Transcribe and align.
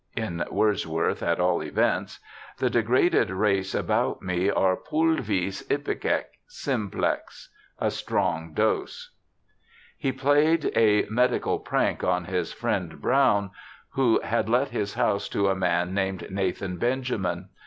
(in 0.15 0.43
Wordsworth 0.49 1.21
at 1.21 1.39
all 1.39 1.61
events) 1.61 2.19
the 2.57 2.71
degraded 2.71 3.29
race 3.29 3.75
about 3.75 4.19
me 4.19 4.49
are 4.49 4.75
pulvis 4.75 5.61
ipecac, 5.71 6.23
simplex— 6.47 7.51
a 7.79 7.91
strong 7.91 8.55
dose.' 8.55 9.11
He 9.95 10.11
played 10.11 10.71
a 10.75 11.05
medical 11.07 11.59
prank 11.59 12.03
on 12.03 12.25
his 12.25 12.51
friend 12.51 12.99
Brown, 12.99 13.51
who 13.91 14.19
had 14.21 14.49
let 14.49 14.69
his 14.69 14.95
house 14.95 15.29
to 15.29 15.49
a 15.49 15.55
man 15.55 15.93
named 15.93 16.31
Nathan 16.31 16.77
Benjamin. 16.77 17.49